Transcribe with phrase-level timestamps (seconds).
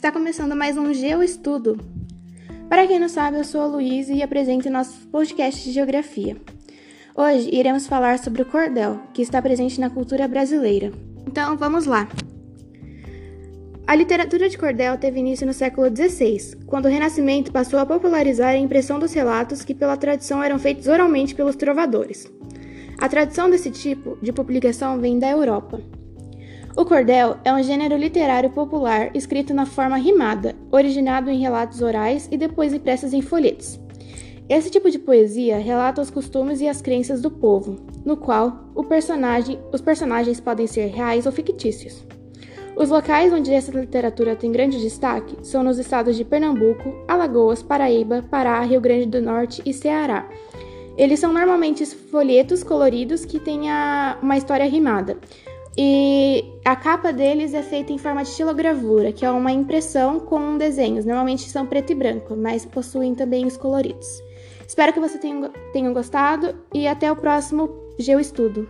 [0.00, 1.78] Está começando mais um Geoestudo.
[2.70, 6.38] Para quem não sabe, eu sou a Luísa e apresento nosso podcast de Geografia.
[7.14, 10.90] Hoje iremos falar sobre o cordel, que está presente na cultura brasileira.
[11.26, 12.08] Então, vamos lá.
[13.86, 18.54] A literatura de cordel teve início no século XVI, quando o Renascimento passou a popularizar
[18.54, 22.26] a impressão dos relatos que, pela tradição, eram feitos oralmente pelos trovadores.
[22.96, 25.78] A tradição desse tipo de publicação vem da Europa.
[26.80, 32.26] O cordel é um gênero literário popular escrito na forma rimada, originado em relatos orais
[32.32, 33.78] e depois impressos em folhetos.
[34.48, 39.58] Esse tipo de poesia relata os costumes e as crenças do povo, no qual personagem,
[39.70, 42.02] os personagens podem ser reais ou fictícios.
[42.74, 48.24] Os locais onde essa literatura tem grande destaque são nos estados de Pernambuco, Alagoas, Paraíba,
[48.30, 50.26] Pará, Rio Grande do Norte e Ceará.
[50.96, 53.64] Eles são normalmente folhetos coloridos que têm
[54.22, 55.18] uma história rimada.
[55.76, 60.58] E a capa deles é feita em forma de estilogravura, que é uma impressão com
[60.58, 61.04] desenhos.
[61.04, 64.22] Normalmente são preto e branco, mas possuem também os coloridos.
[64.66, 68.68] Espero que você tenha, tenha gostado e até o próximo Geoestudo.